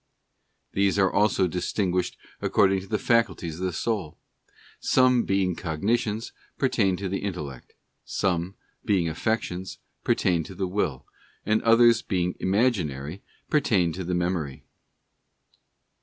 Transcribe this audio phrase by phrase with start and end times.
[0.71, 4.17] These are also distinguished according to the faculties of the soul.
[4.79, 11.05] Some, being cognitions, pertain to the Intellect; some, being affections, pertain to the Will;
[11.45, 14.65] and others, being imaginary, pertain to the Memory.